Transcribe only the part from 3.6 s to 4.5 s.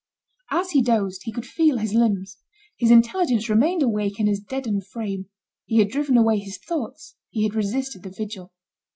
awake in his